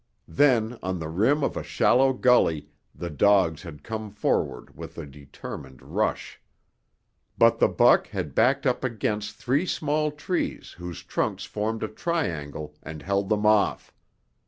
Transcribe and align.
Then, 0.33 0.79
on 0.81 0.97
the 0.97 1.09
rim 1.09 1.43
of 1.43 1.55
a 1.55 1.61
shallow 1.61 2.11
gully, 2.11 2.67
the 2.95 3.11
dogs 3.11 3.61
had 3.61 3.83
come 3.83 4.09
forward 4.09 4.75
with 4.75 4.97
a 4.97 5.05
determined 5.05 5.83
rush. 5.83 6.41
But 7.37 7.59
the 7.59 7.67
buck 7.67 8.07
had 8.07 8.33
backed 8.33 8.65
up 8.65 8.83
against 8.83 9.35
three 9.35 9.67
small 9.67 10.09
trees 10.09 10.71
whose 10.71 11.03
trunks 11.03 11.43
formed 11.45 11.83
a 11.83 11.87
triangle 11.87 12.73
and 12.81 13.03
held 13.03 13.29
them 13.29 13.45
off. 13.45 13.93